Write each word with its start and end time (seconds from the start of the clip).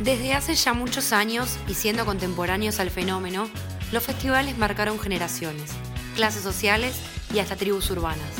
Desde 0.00 0.32
hace 0.32 0.54
ya 0.54 0.74
muchos 0.74 1.12
años, 1.12 1.58
y 1.66 1.74
siendo 1.74 2.06
contemporáneos 2.06 2.78
al 2.78 2.88
fenómeno, 2.88 3.50
los 3.90 4.04
festivales 4.04 4.56
marcaron 4.56 5.00
generaciones, 5.00 5.72
clases 6.14 6.42
sociales 6.42 7.00
y 7.34 7.40
hasta 7.40 7.56
tribus 7.56 7.90
urbanas. 7.90 8.30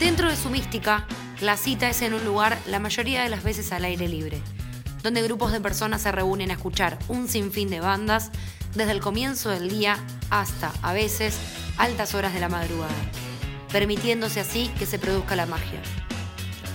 Dentro 0.00 0.30
de 0.30 0.36
su 0.36 0.48
mística, 0.48 1.06
la 1.42 1.58
cita 1.58 1.90
es 1.90 2.00
en 2.00 2.14
un 2.14 2.24
lugar 2.24 2.58
la 2.66 2.78
mayoría 2.78 3.22
de 3.22 3.28
las 3.28 3.44
veces 3.44 3.70
al 3.70 3.84
aire 3.84 4.08
libre, 4.08 4.40
donde 5.02 5.22
grupos 5.22 5.52
de 5.52 5.60
personas 5.60 6.00
se 6.00 6.12
reúnen 6.12 6.50
a 6.50 6.54
escuchar 6.54 6.98
un 7.06 7.28
sinfín 7.28 7.68
de 7.68 7.80
bandas 7.80 8.30
desde 8.74 8.92
el 8.92 9.00
comienzo 9.00 9.50
del 9.50 9.68
día 9.68 9.98
hasta, 10.30 10.72
a 10.80 10.94
veces, 10.94 11.36
altas 11.76 12.14
horas 12.14 12.32
de 12.32 12.40
la 12.40 12.48
madrugada, 12.48 12.94
permitiéndose 13.72 14.40
así 14.40 14.70
que 14.78 14.86
se 14.86 14.98
produzca 14.98 15.36
la 15.36 15.44
magia 15.44 15.82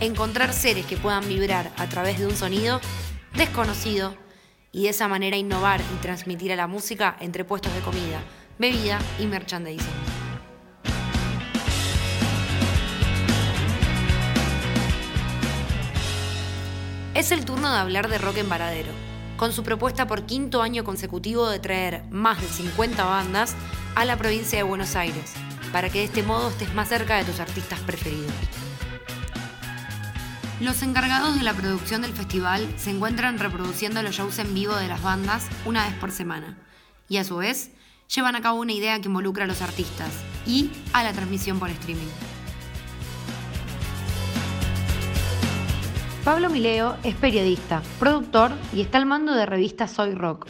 encontrar 0.01 0.51
seres 0.51 0.85
que 0.87 0.97
puedan 0.97 1.27
vibrar 1.27 1.71
a 1.77 1.87
través 1.87 2.19
de 2.19 2.25
un 2.25 2.35
sonido 2.35 2.81
desconocido 3.35 4.15
y 4.71 4.83
de 4.83 4.89
esa 4.89 5.07
manera 5.07 5.37
innovar 5.37 5.79
y 5.79 6.01
transmitir 6.01 6.51
a 6.51 6.55
la 6.55 6.67
música 6.67 7.15
entre 7.19 7.45
puestos 7.45 7.73
de 7.73 7.81
comida, 7.81 8.19
bebida 8.57 8.99
y 9.19 9.27
merchandising. 9.27 9.87
Es 17.13 17.31
el 17.31 17.45
turno 17.45 17.71
de 17.71 17.77
hablar 17.77 18.09
de 18.09 18.17
Rock 18.17 18.37
en 18.37 18.49
Varadero, 18.49 18.91
con 19.37 19.53
su 19.53 19.61
propuesta 19.61 20.07
por 20.07 20.25
quinto 20.25 20.63
año 20.63 20.83
consecutivo 20.83 21.47
de 21.47 21.59
traer 21.59 22.03
más 22.09 22.41
de 22.41 22.47
50 22.47 23.03
bandas 23.03 23.55
a 23.93 24.05
la 24.05 24.17
provincia 24.17 24.57
de 24.57 24.63
Buenos 24.63 24.95
Aires, 24.95 25.33
para 25.71 25.89
que 25.89 25.99
de 25.99 26.05
este 26.05 26.23
modo 26.23 26.49
estés 26.49 26.73
más 26.73 26.89
cerca 26.89 27.17
de 27.17 27.25
tus 27.25 27.39
artistas 27.39 27.79
preferidos. 27.81 28.31
Los 30.61 30.83
encargados 30.83 31.35
de 31.35 31.41
la 31.41 31.55
producción 31.55 32.03
del 32.03 32.13
festival 32.13 32.71
se 32.77 32.91
encuentran 32.91 33.39
reproduciendo 33.39 34.03
los 34.03 34.15
shows 34.15 34.37
en 34.37 34.53
vivo 34.53 34.75
de 34.75 34.87
las 34.87 35.01
bandas 35.01 35.47
una 35.65 35.87
vez 35.87 35.95
por 35.95 36.11
semana 36.11 36.55
y 37.09 37.17
a 37.17 37.23
su 37.23 37.37
vez 37.37 37.71
llevan 38.13 38.35
a 38.35 38.41
cabo 38.41 38.59
una 38.59 38.71
idea 38.71 39.01
que 39.01 39.07
involucra 39.07 39.45
a 39.45 39.47
los 39.47 39.63
artistas 39.63 40.11
y 40.45 40.69
a 40.93 41.01
la 41.01 41.13
transmisión 41.13 41.57
por 41.57 41.71
streaming. 41.71 42.05
Pablo 46.23 46.51
Mileo 46.51 46.95
es 47.01 47.15
periodista, 47.15 47.81
productor 47.97 48.51
y 48.71 48.81
está 48.81 48.99
al 48.99 49.07
mando 49.07 49.33
de 49.33 49.47
revista 49.47 49.87
Soy 49.87 50.13
Rock, 50.13 50.45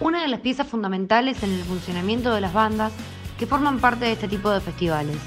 una 0.00 0.22
de 0.22 0.28
las 0.28 0.40
piezas 0.40 0.68
fundamentales 0.68 1.42
en 1.42 1.52
el 1.52 1.64
funcionamiento 1.64 2.32
de 2.34 2.40
las 2.40 2.54
bandas 2.54 2.94
que 3.38 3.46
forman 3.46 3.78
parte 3.78 4.06
de 4.06 4.12
este 4.12 4.26
tipo 4.26 4.48
de 4.50 4.62
festivales. 4.62 5.18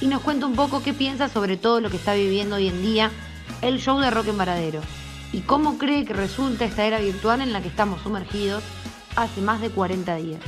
Y 0.00 0.06
nos 0.06 0.22
cuenta 0.22 0.46
un 0.46 0.54
poco 0.54 0.82
qué 0.82 0.94
piensa 0.94 1.28
sobre 1.28 1.58
todo 1.58 1.82
lo 1.82 1.90
que 1.90 1.98
está 1.98 2.14
viviendo 2.14 2.56
hoy 2.56 2.68
en 2.68 2.80
día 2.80 3.10
el 3.62 3.78
show 3.80 3.98
de 4.00 4.10
rock 4.10 4.28
en 4.28 4.38
Varadero 4.38 4.80
y 5.32 5.40
cómo 5.40 5.78
cree 5.78 6.04
que 6.04 6.14
resulta 6.14 6.64
esta 6.64 6.84
era 6.84 6.98
virtual 6.98 7.40
en 7.40 7.52
la 7.52 7.60
que 7.60 7.68
estamos 7.68 8.02
sumergidos 8.02 8.62
hace 9.16 9.40
más 9.40 9.60
de 9.60 9.70
40 9.70 10.16
días. 10.16 10.40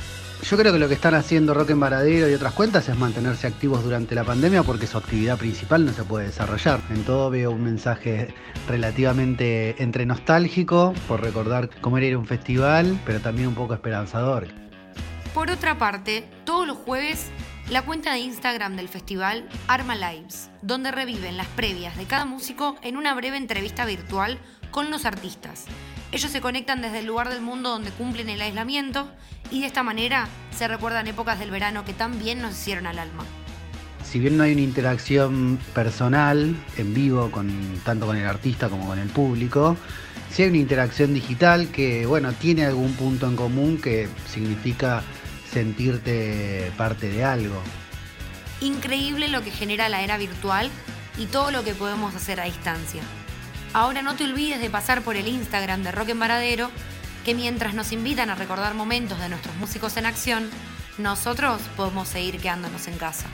Yo 0.43 0.57
creo 0.57 0.73
que 0.73 0.79
lo 0.79 0.87
que 0.87 0.95
están 0.95 1.13
haciendo 1.13 1.53
Rock 1.53 1.69
en 1.69 1.79
Varadero 1.79 2.27
y 2.27 2.33
otras 2.33 2.53
cuentas 2.53 2.89
es 2.89 2.97
mantenerse 2.97 3.45
activos 3.45 3.83
durante 3.83 4.15
la 4.15 4.23
pandemia 4.23 4.63
porque 4.63 4.87
su 4.87 4.97
actividad 4.97 5.37
principal 5.37 5.85
no 5.85 5.93
se 5.93 6.03
puede 6.03 6.25
desarrollar. 6.25 6.79
En 6.89 7.03
todo 7.03 7.29
veo 7.29 7.51
un 7.51 7.63
mensaje 7.63 8.33
relativamente 8.67 9.81
entre 9.83 10.07
nostálgico 10.07 10.95
por 11.07 11.21
recordar 11.21 11.69
cómo 11.81 11.99
era 11.99 12.07
ir 12.07 12.13
a 12.15 12.17
un 12.17 12.25
festival, 12.25 12.99
pero 13.05 13.19
también 13.19 13.49
un 13.49 13.55
poco 13.55 13.75
esperanzador. 13.75 14.47
Por 15.35 15.51
otra 15.51 15.77
parte, 15.77 16.27
todos 16.43 16.65
los 16.65 16.77
jueves 16.77 17.27
la 17.71 17.83
cuenta 17.83 18.11
de 18.11 18.19
Instagram 18.19 18.75
del 18.75 18.89
festival 18.89 19.47
Arma 19.69 19.95
Lives, 19.95 20.49
donde 20.61 20.91
reviven 20.91 21.37
las 21.37 21.47
previas 21.47 21.95
de 21.95 22.03
cada 22.03 22.25
músico 22.25 22.75
en 22.83 22.97
una 22.97 23.15
breve 23.15 23.37
entrevista 23.37 23.85
virtual 23.85 24.37
con 24.71 24.91
los 24.91 25.05
artistas. 25.05 25.67
Ellos 26.11 26.29
se 26.29 26.41
conectan 26.41 26.81
desde 26.81 26.99
el 26.99 27.05
lugar 27.05 27.29
del 27.29 27.41
mundo 27.41 27.69
donde 27.69 27.91
cumplen 27.91 28.27
el 28.27 28.41
aislamiento 28.41 29.09
y 29.51 29.61
de 29.61 29.67
esta 29.67 29.83
manera 29.83 30.27
se 30.53 30.67
recuerdan 30.67 31.07
épocas 31.07 31.39
del 31.39 31.49
verano 31.49 31.85
que 31.85 31.93
tan 31.93 32.19
bien 32.19 32.41
nos 32.41 32.59
hicieron 32.59 32.87
al 32.87 32.99
alma. 32.99 33.23
Si 34.03 34.19
bien 34.19 34.35
no 34.35 34.43
hay 34.43 34.51
una 34.51 34.63
interacción 34.63 35.57
personal 35.73 36.53
en 36.75 36.93
vivo 36.93 37.31
con 37.31 37.49
tanto 37.85 38.05
con 38.05 38.17
el 38.17 38.25
artista 38.25 38.67
como 38.67 38.85
con 38.85 38.99
el 38.99 39.07
público, 39.07 39.77
sí 40.29 40.43
hay 40.43 40.49
una 40.49 40.57
interacción 40.57 41.13
digital 41.13 41.69
que 41.69 42.05
bueno, 42.05 42.33
tiene 42.33 42.65
algún 42.65 42.91
punto 42.95 43.27
en 43.27 43.37
común 43.37 43.79
que 43.79 44.09
significa 44.27 45.03
sentirte 45.51 46.71
parte 46.77 47.09
de 47.09 47.23
algo. 47.23 47.61
Increíble 48.61 49.27
lo 49.27 49.43
que 49.43 49.51
genera 49.51 49.89
la 49.89 50.01
era 50.01 50.17
virtual 50.17 50.69
y 51.17 51.25
todo 51.25 51.51
lo 51.51 51.63
que 51.63 51.73
podemos 51.73 52.15
hacer 52.15 52.39
a 52.39 52.45
distancia. 52.45 53.01
Ahora 53.73 54.01
no 54.01 54.15
te 54.15 54.25
olvides 54.25 54.61
de 54.61 54.69
pasar 54.69 55.01
por 55.01 55.15
el 55.15 55.27
Instagram 55.27 55.83
de 55.83 55.91
Rock 55.91 56.09
en 56.09 56.19
Varadero, 56.19 56.69
que 57.25 57.35
mientras 57.35 57.73
nos 57.73 57.91
invitan 57.91 58.29
a 58.29 58.35
recordar 58.35 58.73
momentos 58.73 59.19
de 59.19 59.29
nuestros 59.29 59.55
músicos 59.55 59.97
en 59.97 60.05
acción, 60.05 60.49
nosotros 60.97 61.61
podemos 61.75 62.07
seguir 62.07 62.39
quedándonos 62.39 62.87
en 62.87 62.97
casa. 62.97 63.27